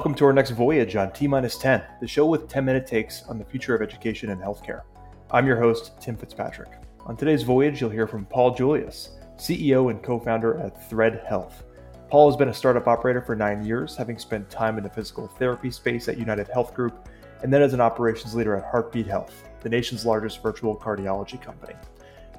[0.00, 3.22] Welcome to our next voyage on T minus 10, the show with 10 minute takes
[3.24, 4.80] on the future of education and healthcare.
[5.30, 6.70] I'm your host, Tim Fitzpatrick.
[7.04, 11.64] On today's voyage, you'll hear from Paul Julius, CEO and co founder at Thread Health.
[12.08, 15.26] Paul has been a startup operator for nine years, having spent time in the physical
[15.26, 17.06] therapy space at United Health Group
[17.42, 21.74] and then as an operations leader at Heartbeat Health, the nation's largest virtual cardiology company.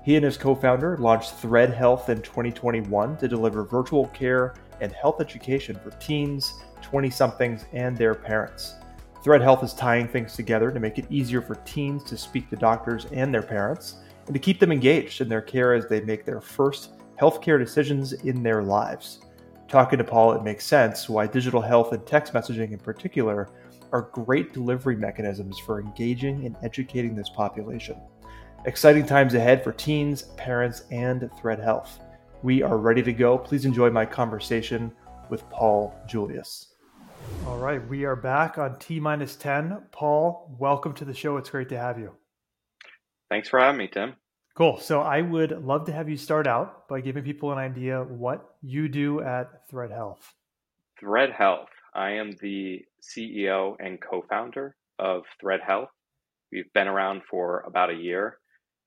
[0.03, 4.91] He and his co founder launched Thread Health in 2021 to deliver virtual care and
[4.91, 8.75] health education for teens, 20 somethings, and their parents.
[9.23, 12.55] Thread Health is tying things together to make it easier for teens to speak to
[12.55, 16.25] doctors and their parents and to keep them engaged in their care as they make
[16.25, 19.19] their first healthcare decisions in their lives.
[19.67, 23.49] Talking to Paul, it makes sense why digital health and text messaging in particular
[23.91, 27.97] are great delivery mechanisms for engaging and educating this population.
[28.65, 31.99] Exciting times ahead for teens, parents, and Thread Health.
[32.43, 33.37] We are ready to go.
[33.37, 34.91] Please enjoy my conversation
[35.29, 36.70] with Paul Julius.
[37.47, 39.83] All right, we are back on T minus 10.
[39.91, 41.37] Paul, welcome to the show.
[41.37, 42.11] It's great to have you.
[43.29, 44.15] Thanks for having me, Tim.
[44.55, 44.77] Cool.
[44.79, 48.55] So I would love to have you start out by giving people an idea what
[48.61, 50.33] you do at Thread Health.
[50.99, 51.69] Thread Health.
[51.95, 55.89] I am the CEO and co-founder of Thread Health.
[56.51, 58.37] We've been around for about a year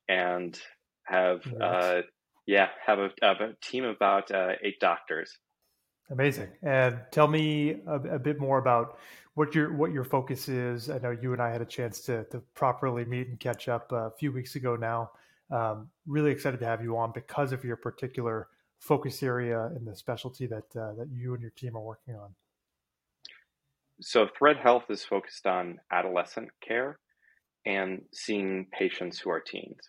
[0.08, 0.58] and
[1.04, 2.02] have uh,
[2.46, 5.38] yeah have a, have a team of about uh, eight doctors.
[6.10, 6.48] Amazing.
[6.62, 8.98] And tell me a, a, bit more about
[9.34, 10.90] what your what your focus is.
[10.90, 13.90] I know you and I had a chance to to properly meet and catch up
[13.92, 15.12] a few weeks ago now.
[15.50, 19.96] Um, really excited to have you on because of your particular focus area and the
[19.96, 22.34] specialty that uh, that you and your team are working on.
[24.00, 26.98] So Thread Health is focused on adolescent care
[27.64, 29.88] and seeing patients who are teens.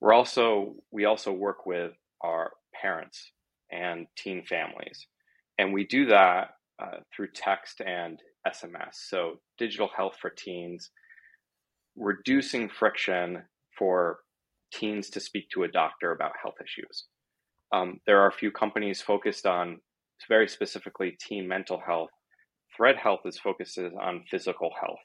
[0.00, 1.92] We're also we also work with
[2.22, 3.32] our parents
[3.70, 5.06] and teen families,
[5.58, 6.50] and we do that
[6.82, 8.94] uh, through text and SMS.
[9.08, 10.90] So digital health for teens,
[11.96, 13.42] reducing friction
[13.78, 14.20] for
[14.72, 17.04] teens to speak to a doctor about health issues.
[17.72, 19.78] Um, there are a few companies focused on
[20.28, 22.10] very specifically teen mental health.
[22.76, 24.98] Thread Health is focused on physical health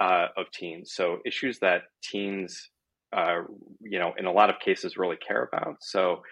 [0.00, 0.92] uh, of teens.
[0.94, 2.70] So issues that teens
[3.14, 3.42] uh,
[3.80, 5.76] you know, in a lot of cases really care about.
[5.80, 6.22] So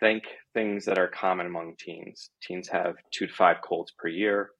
[0.00, 2.30] think things that are common among teens.
[2.42, 4.50] Teens have two to five colds per year.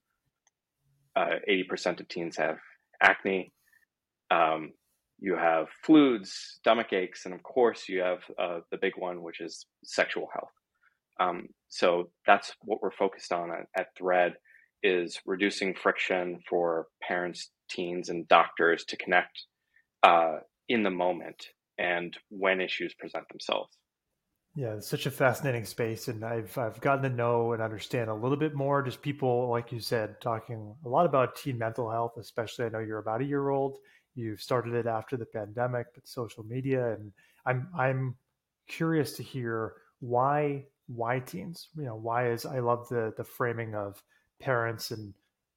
[1.15, 2.57] Uh, 80% of teens have
[3.01, 3.51] acne.
[4.31, 4.73] Um,
[5.19, 9.41] you have flus, stomach aches, and of course, you have uh, the big one, which
[9.41, 10.51] is sexual health.
[11.19, 14.33] Um, so that's what we're focused on at, at Thread
[14.81, 19.43] is reducing friction for parents, teens, and doctors to connect
[20.03, 20.37] uh,
[20.69, 21.47] in the moment
[21.77, 23.77] and when issues present themselves.
[24.55, 28.13] Yeah, it's such a fascinating space, and I've I've gotten to know and understand a
[28.13, 28.81] little bit more.
[28.81, 32.65] Just people, like you said, talking a lot about teen mental health, especially.
[32.65, 33.77] I know you're about a year old.
[34.15, 37.13] You've started it after the pandemic, but social media, and
[37.45, 38.15] I'm I'm
[38.67, 41.69] curious to hear why why teens.
[41.77, 44.03] You know, why is I love the the framing of
[44.41, 45.13] parents and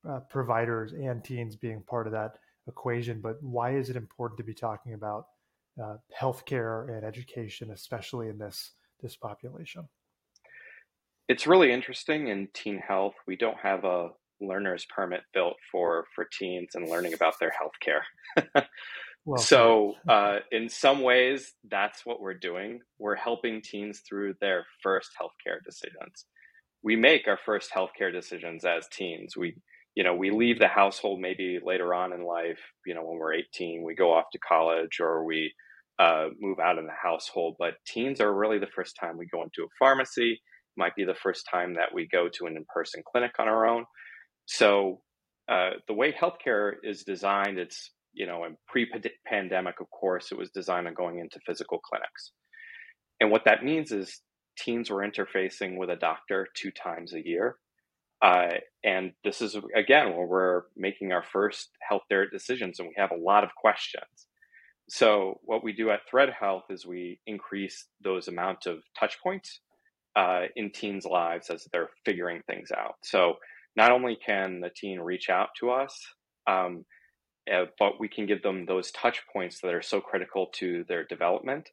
[0.08, 2.38] uh, providers and teens being part of that
[2.68, 5.26] equation, but why is it important to be talking about
[5.82, 8.72] uh, healthcare and education, especially in this
[9.02, 9.88] this population?
[11.28, 13.14] It's really interesting in teen health.
[13.26, 18.64] We don't have a learner's permit built for for teens and learning about their healthcare.
[19.24, 22.80] well, so, uh, in some ways, that's what we're doing.
[22.98, 26.26] We're helping teens through their first healthcare decisions.
[26.82, 29.36] We make our first healthcare decisions as teens.
[29.36, 29.56] We
[29.94, 33.34] you know, we leave the household maybe later on in life, you know, when we're
[33.34, 35.52] 18, we go off to college or we
[35.98, 37.56] uh, move out of the household.
[37.58, 40.40] But teens are really the first time we go into a pharmacy,
[40.76, 43.66] might be the first time that we go to an in person clinic on our
[43.66, 43.84] own.
[44.46, 45.02] So,
[45.48, 48.90] uh, the way healthcare is designed, it's, you know, in pre
[49.26, 52.32] pandemic, of course, it was designed on going into physical clinics.
[53.20, 54.20] And what that means is
[54.58, 57.56] teens were interfacing with a doctor two times a year.
[58.20, 63.10] Uh, and this is, again, where we're making our first healthcare decisions and we have
[63.10, 64.28] a lot of questions.
[64.88, 69.60] So, what we do at Thread Health is we increase those amount of touch points
[70.16, 72.96] uh, in teens' lives as they're figuring things out.
[73.02, 73.36] So,
[73.76, 75.98] not only can the teen reach out to us,
[76.46, 76.84] um,
[77.52, 81.04] uh, but we can give them those touch points that are so critical to their
[81.04, 81.68] development.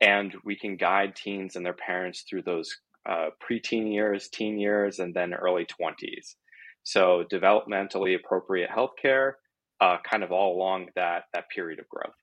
[0.00, 2.76] And we can guide teens and their parents through those
[3.08, 6.34] uh, preteen years, teen years, and then early 20s.
[6.82, 9.32] So developmentally appropriate healthcare,
[9.80, 12.14] uh, kind of all along that that period of growth.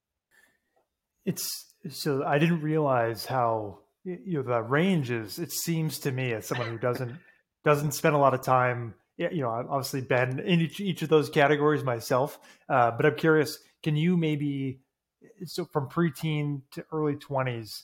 [1.25, 1.47] It's
[1.89, 5.39] so I didn't realize how you know the range is.
[5.39, 7.17] It seems to me as someone who doesn't
[7.65, 11.09] doesn't spend a lot of time you know, I've obviously been in each, each of
[11.09, 12.39] those categories myself,
[12.69, 14.79] uh, but I'm curious, can you maybe,
[15.45, 17.83] so from preteen to early 20s,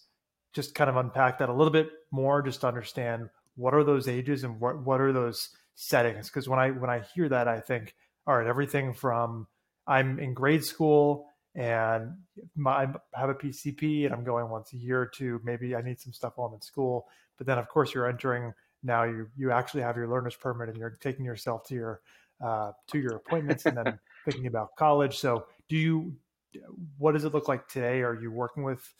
[0.53, 4.07] just kind of unpack that a little bit more, just to understand what are those
[4.07, 6.29] ages and what, what are those settings?
[6.29, 7.93] Because when I, when I hear that, I think,
[8.25, 9.47] all right, everything from
[9.85, 12.13] I'm in grade school and
[12.55, 15.99] my, I have a PCP and I'm going once a year to maybe I need
[15.99, 17.07] some stuff while I'm in school.
[17.37, 18.53] But then, of course, you're entering
[18.83, 22.01] now you you actually have your learner's permit and you're taking yourself to your
[22.43, 25.17] uh, to your appointments and then thinking about college.
[25.17, 26.13] So, do you?
[26.97, 28.01] What does it look like today?
[28.01, 28.93] Are you working with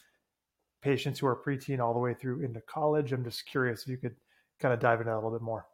[0.81, 3.12] patients who are preteen all the way through into college?
[3.12, 4.16] I'm just curious if you could
[4.60, 5.66] kind of dive into that a little bit more.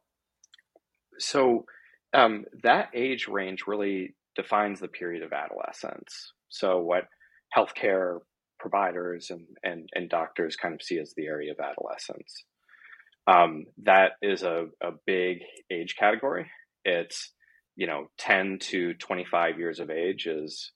[1.17, 1.65] So,
[2.13, 6.33] um, that age range really defines the period of adolescence.
[6.49, 7.05] So, what
[7.55, 8.19] healthcare
[8.59, 12.43] providers and, and, and doctors kind of see as the area of adolescence.
[13.27, 15.39] Um, that is a, a big
[15.71, 16.49] age category.
[16.83, 17.31] It's,
[17.75, 20.71] you know, 10 to 25 years of age is,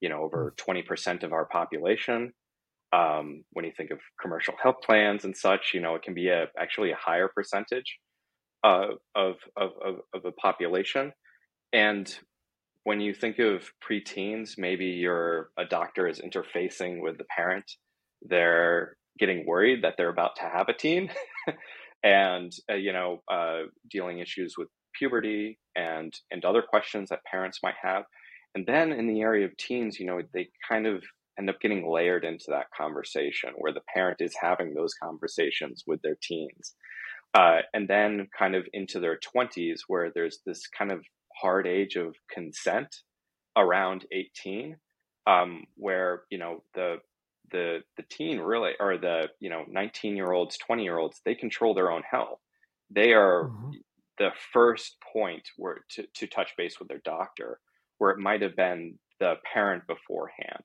[0.00, 2.32] you know, over 20% of our population.
[2.92, 6.28] Um, when you think of commercial health plans and such, you know, it can be
[6.28, 7.98] a, actually a higher percentage
[8.62, 11.12] uh, of, of, of, of the population.
[11.72, 12.14] And
[12.84, 17.64] when you think of preteens, maybe your a doctor is interfacing with the parent.
[18.22, 21.10] They're getting worried that they're about to have a teen.
[22.04, 27.58] and uh, you know uh, dealing issues with puberty and and other questions that parents
[27.64, 28.04] might have
[28.54, 31.02] and then in the area of teens you know they kind of
[31.36, 36.00] end up getting layered into that conversation where the parent is having those conversations with
[36.02, 36.74] their teens
[37.34, 41.00] uh, and then kind of into their 20s where there's this kind of
[41.40, 42.94] hard age of consent
[43.56, 44.76] around 18
[45.26, 46.96] um, where you know the
[47.50, 51.34] the the teen really or the you know 19 year olds 20 year olds they
[51.34, 52.40] control their own health
[52.90, 53.70] they are mm-hmm.
[54.18, 57.60] the first point where to, to touch base with their doctor
[57.98, 60.64] where it might have been the parent beforehand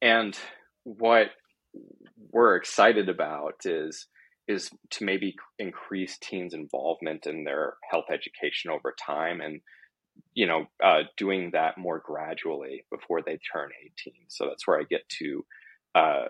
[0.00, 0.38] and
[0.84, 1.30] what
[2.30, 4.06] we're excited about is
[4.48, 9.60] is to maybe increase teens involvement in their health education over time and
[10.34, 13.68] you know uh, doing that more gradually before they turn
[14.06, 15.44] 18 so that's where i get to
[15.94, 16.26] uh,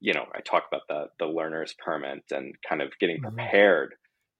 [0.00, 3.36] you know, I talk about the the learner's permit and kind of getting mm-hmm.
[3.36, 3.94] prepared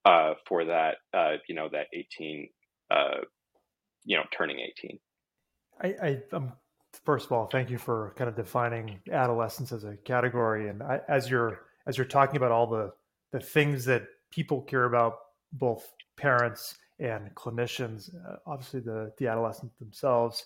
[0.05, 0.97] uh, for that.
[1.13, 2.49] Uh, you know, that eighteen.
[2.91, 3.21] Uh,
[4.05, 4.99] you know, turning eighteen.
[5.81, 6.53] I, I um,
[7.05, 11.01] first of all, thank you for kind of defining adolescence as a category, and I,
[11.09, 12.93] as you're as you're talking about all the
[13.33, 15.15] the things that people care about,
[15.53, 20.45] both parents and clinicians, uh, obviously the the adolescents themselves.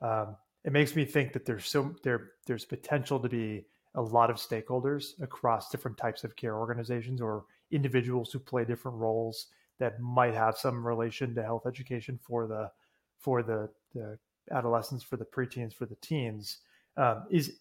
[0.00, 4.30] Um, it makes me think that there's so there there's potential to be a lot
[4.30, 9.46] of stakeholders across different types of care organizations or individuals who play different roles
[9.78, 12.70] that might have some relation to health education for the
[13.18, 14.18] for the, the
[14.50, 16.58] adolescents, for the preteens, for the teens.
[16.96, 17.58] Um, is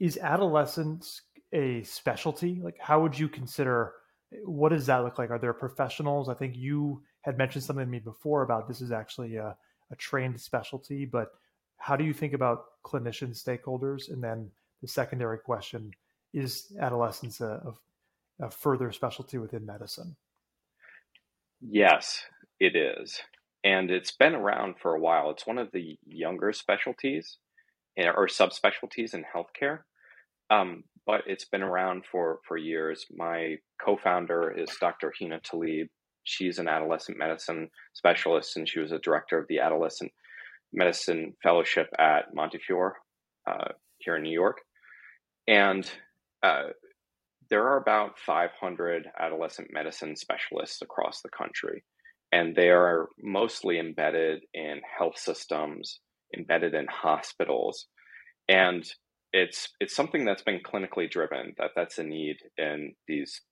[0.00, 1.22] is adolescence
[1.52, 2.60] a specialty?
[2.62, 3.94] Like, how would you consider?
[4.44, 5.30] What does that look like?
[5.30, 6.28] Are there professionals?
[6.28, 9.56] I think you had mentioned something to me before about this is actually a,
[9.90, 11.28] a trained specialty, but
[11.76, 14.10] how do you think about clinician stakeholders?
[14.10, 14.50] And then
[14.82, 15.90] the secondary question
[16.32, 17.74] is adolescence a,
[18.40, 20.16] a, a further specialty within medicine?
[21.60, 22.24] Yes,
[22.60, 23.20] it is.
[23.62, 25.30] And it's been around for a while.
[25.30, 27.38] It's one of the younger specialties
[27.96, 29.80] eh, or subspecialties in healthcare.
[30.50, 33.06] Um, but it's been around for, for years.
[33.14, 35.12] My co founder is Dr.
[35.18, 35.88] Hina Talib.
[36.22, 40.12] She's an adolescent medicine specialist, and she was a director of the Adolescent
[40.72, 42.96] Medicine Fellowship at Montefiore
[43.46, 44.58] uh, here in New York.
[45.46, 45.88] And
[46.42, 46.68] uh,
[47.50, 51.84] there are about 500 adolescent medicine specialists across the country,
[52.32, 56.00] and they are mostly embedded in health systems,
[56.36, 57.86] embedded in hospitals,
[58.48, 58.84] and
[59.34, 61.54] it's it's something that's been clinically driven.
[61.58, 63.42] That that's a need in these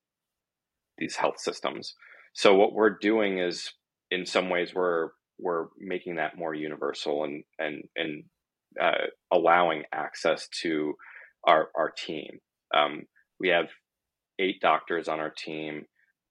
[0.96, 1.94] these health systems.
[2.34, 3.72] So what we're doing is,
[4.10, 5.08] in some ways, we're
[5.40, 8.24] we're making that more universal and and and
[8.80, 10.94] uh, allowing access to
[11.46, 12.38] our our team.
[12.72, 13.02] Um,
[13.40, 13.66] we have
[14.38, 15.86] eight doctors on our team,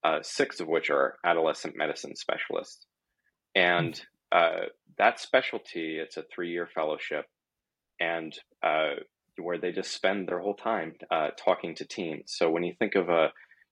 [0.06, 2.86] uh, six of which are adolescent medicine specialists,
[3.54, 4.68] and uh,
[4.98, 7.26] that specialty it's a three year fellowship,
[8.00, 8.34] and
[8.66, 8.96] uh,
[9.42, 12.34] where they just spend their whole time uh, talking to teens.
[12.38, 13.30] So when you think of a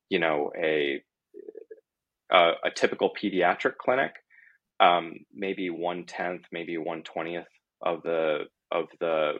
[0.10, 1.02] you know a
[2.32, 4.12] a, a typical pediatric clinic,
[4.80, 7.48] um, maybe one tenth, maybe one twentieth
[7.82, 9.34] of the of the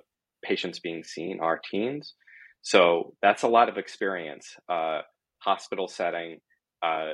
[0.44, 2.14] patients being seen are teens.
[2.62, 4.56] So that's a lot of experience.
[4.68, 5.02] Uh,
[5.40, 6.40] hospital setting,
[6.84, 7.14] uh,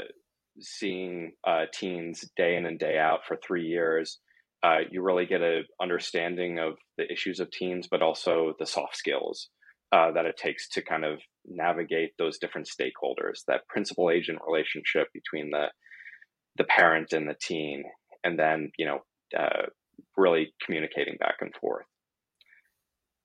[0.60, 4.20] seeing uh, teens day in and day out for three years,
[4.66, 8.96] uh, you really get an understanding of the issues of teens, but also the soft
[8.96, 9.50] skills
[9.92, 15.08] uh, that it takes to kind of navigate those different stakeholders, that principal agent relationship
[15.14, 15.66] between the
[16.58, 17.84] the parent and the teen,
[18.24, 19.00] and then you know
[19.38, 19.68] uh,
[20.18, 21.86] really communicating back and forth.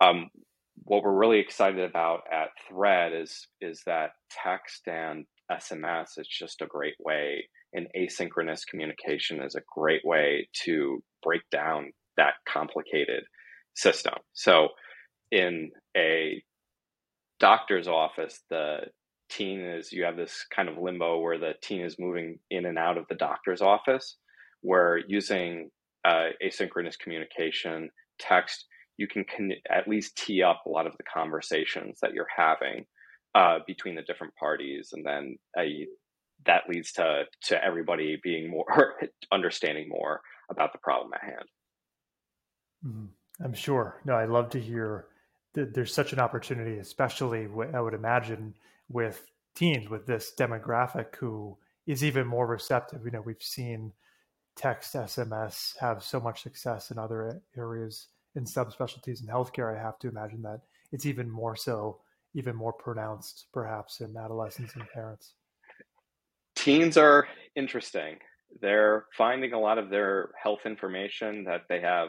[0.03, 0.29] Um,
[0.85, 6.63] what we're really excited about at Thread is is that text and SMS is just
[6.63, 13.25] a great way, and asynchronous communication is a great way to break down that complicated
[13.75, 14.15] system.
[14.33, 14.69] So,
[15.31, 16.43] in a
[17.39, 18.79] doctor's office, the
[19.31, 22.79] teen is you have this kind of limbo where the teen is moving in and
[22.79, 24.17] out of the doctor's office,
[24.63, 25.71] where using
[26.05, 28.67] uh, asynchronous communication, text,
[28.97, 32.85] you can con- at least tee up a lot of the conversations that you're having
[33.35, 35.63] uh, between the different parties, and then uh,
[36.47, 38.97] that leads to to everybody being more
[39.33, 40.21] understanding more
[40.51, 41.49] about the problem at hand.
[42.87, 43.45] Mm-hmm.
[43.45, 44.01] I'm sure.
[44.05, 45.07] No, I love to hear
[45.55, 48.55] that there's such an opportunity, especially I would imagine
[48.89, 51.57] with teens with this demographic who
[51.87, 53.05] is even more receptive.
[53.05, 53.93] You know, we've seen
[54.57, 59.77] text SMS have so much success in other areas in subspecialties in healthcare.
[59.77, 60.61] I have to imagine that
[60.93, 62.01] it's even more so,
[62.35, 65.35] even more pronounced, perhaps in adolescents and parents.
[66.57, 68.17] Teens are interesting.
[68.61, 72.09] They're finding a lot of their health information that they have.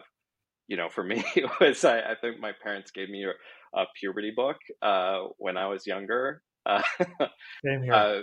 [0.68, 3.86] You know, for me, it was I, I think my parents gave me a, a
[4.00, 6.42] puberty book uh, when I was younger.
[6.64, 6.84] Uh,
[7.66, 7.92] Same here.
[7.92, 8.22] Uh,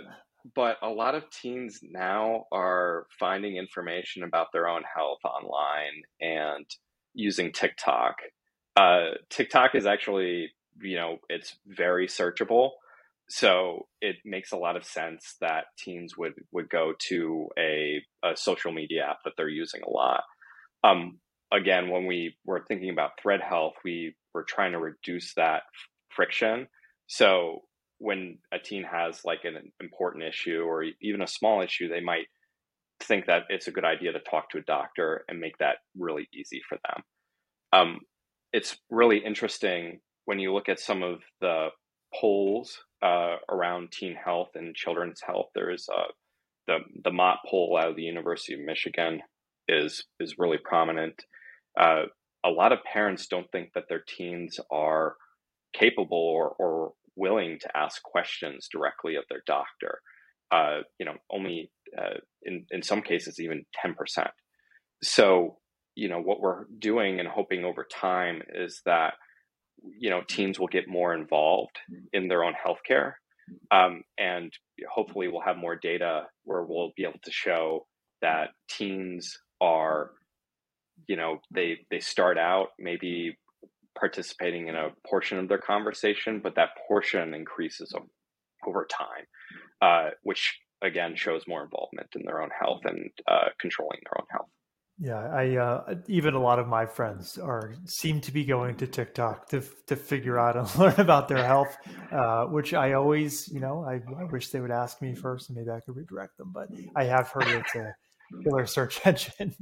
[0.55, 6.65] but a lot of teens now are finding information about their own health online and
[7.13, 8.15] using TikTok.
[8.75, 10.49] Uh, TikTok is actually,
[10.81, 12.71] you know, it's very searchable.
[13.29, 18.35] So it makes a lot of sense that teens would, would go to a, a
[18.35, 20.23] social media app that they're using a lot.
[20.83, 21.19] Um,
[21.53, 25.63] again, when we were thinking about thread health, we were trying to reduce that
[26.09, 26.67] friction.
[27.07, 27.61] So
[27.99, 32.25] when a teen has like an important issue or even a small issue, they might
[33.01, 36.27] think that it's a good idea to talk to a doctor and make that really
[36.33, 37.03] easy for them.
[37.71, 37.99] Um,
[38.51, 41.69] it's really interesting when you look at some of the
[42.13, 45.47] polls uh, around teen health and children's health.
[45.55, 46.11] There's uh,
[46.67, 49.21] the the Mott poll out of the University of Michigan
[49.67, 51.15] is is really prominent.
[51.79, 52.03] Uh,
[52.45, 55.15] a lot of parents don't think that their teens are
[55.73, 59.99] capable or, or willing to ask questions directly of their doctor.
[60.51, 64.29] Uh, you know, only uh, in in some cases even ten percent.
[65.01, 65.57] So,
[65.95, 69.15] you know, what we're doing and hoping over time is that
[69.99, 71.77] you know teens will get more involved
[72.13, 73.13] in their own healthcare,
[73.71, 74.51] um, and
[74.89, 77.85] hopefully we'll have more data where we'll be able to show
[78.21, 80.11] that teens are,
[81.07, 83.37] you know, they they start out maybe
[83.97, 87.93] participating in a portion of their conversation, but that portion increases
[88.67, 89.25] over time,
[89.81, 94.27] uh, which again shows more involvement in their own health and uh, controlling their own
[94.31, 94.49] health.
[95.01, 98.87] Yeah, I uh, even a lot of my friends are seem to be going to
[98.87, 101.77] TikTok to to figure out and learn about their health,
[102.11, 105.57] uh, which I always, you know, I, I, wish they would ask me first, and
[105.57, 106.51] maybe I could redirect them.
[106.53, 107.95] But I have heard it's a
[108.43, 109.55] killer search engine,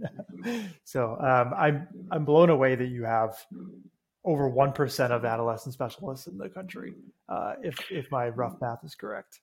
[0.84, 3.38] so um, I'm I'm blown away that you have
[4.26, 6.94] over 1% of adolescent specialists in the country,
[7.30, 9.40] uh, if, if my rough math is correct.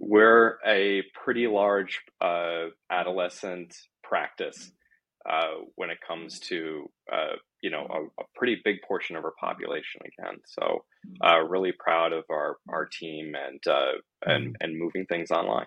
[0.00, 4.72] We're a pretty large uh, adolescent practice
[5.28, 9.34] uh, when it comes to, uh, you know, a, a, pretty big portion of our
[9.40, 10.38] population again.
[10.46, 10.84] So
[11.24, 13.92] uh, really proud of our, our team and, uh,
[14.26, 14.52] and, mm-hmm.
[14.60, 15.66] and moving things online.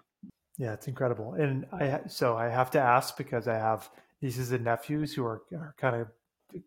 [0.58, 1.34] Yeah, it's incredible.
[1.34, 3.90] And I, so I have to ask because I have
[4.22, 6.08] nieces and nephews who are, are kind of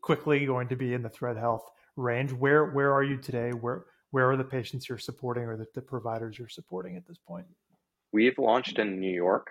[0.00, 2.33] quickly going to be in the thread health range.
[2.33, 3.50] Where where are you today?
[3.50, 7.18] Where where are the patients you're supporting or the, the providers you're supporting at this
[7.18, 7.47] point?
[8.12, 9.49] We've launched in New York.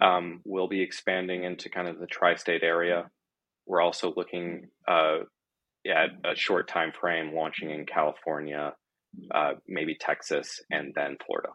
[0.00, 3.10] Um, we'll be expanding into kind of the tri-state area.
[3.66, 5.18] We're also looking uh,
[5.86, 8.74] at a short time frame launching in California,
[9.34, 11.50] uh, maybe Texas, and then Florida.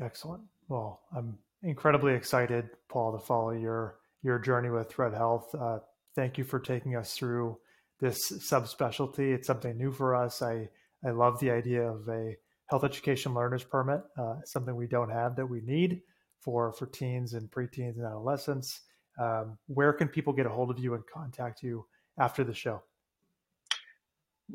[0.00, 0.42] Excellent.
[0.68, 5.54] Well, I'm incredibly excited, Paul, to follow your your journey with Thread Health.
[5.54, 5.80] Uh,
[6.14, 7.58] thank you for taking us through
[8.00, 9.34] this subspecialty.
[9.34, 10.40] It's something new for us.
[10.40, 10.68] I,
[11.04, 12.36] I love the idea of a
[12.70, 16.00] health education learner's permit, uh, something we don't have that we need
[16.44, 18.82] for, for teens and preteens and adolescents.
[19.20, 21.86] Um, where can people get a hold of you and contact you
[22.18, 22.82] after the show?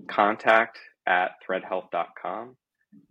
[0.07, 0.77] Contact
[1.07, 2.55] at threadhealth.com,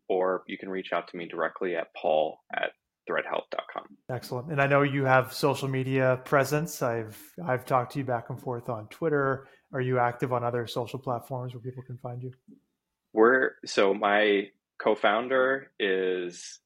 [0.09, 2.71] or you can reach out to me directly at paul at
[3.09, 3.85] threadhealth.com.
[4.11, 4.53] Excellent.
[4.53, 6.83] And I know you have social media presence.
[6.83, 9.49] I've I've talked to you back and forth on Twitter.
[9.73, 12.33] Are you active on other social platforms where people can find you?
[13.13, 16.61] We're so my co-founder is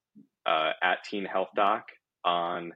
[0.45, 1.87] uh, at Teen Health Doc
[2.25, 2.73] on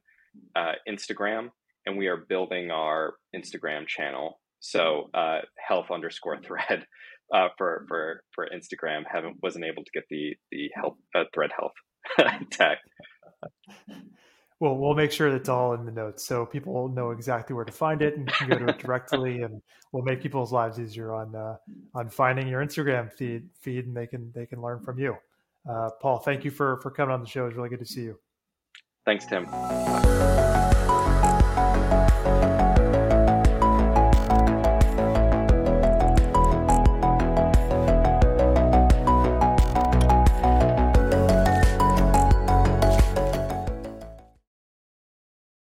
[0.54, 1.50] uh, Instagram,
[1.84, 4.40] and we are building our Instagram channel.
[4.60, 6.86] So uh, health underscore thread
[7.32, 9.02] uh, for for for Instagram.
[9.10, 11.74] Haven't wasn't able to get the the health uh, thread health
[12.50, 12.78] tag.
[14.58, 17.72] Well, we'll make sure that's all in the notes so people know exactly where to
[17.72, 19.60] find it and can go to it directly, and
[19.92, 21.56] we'll make people's lives easier on uh,
[21.94, 25.14] on finding your Instagram feed feed, and they can they can learn from you.
[25.68, 27.46] Uh, Paul, thank you for for coming on the show.
[27.46, 28.18] It's really good to see you.
[29.06, 29.46] Thanks, Tim.